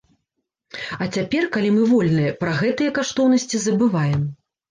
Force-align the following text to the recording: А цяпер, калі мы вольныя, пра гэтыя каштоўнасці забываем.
А 1.05 1.07
цяпер, 1.17 1.43
калі 1.57 1.69
мы 1.75 1.83
вольныя, 1.91 2.31
пра 2.41 2.55
гэтыя 2.61 2.93
каштоўнасці 2.97 3.63
забываем. 3.67 4.27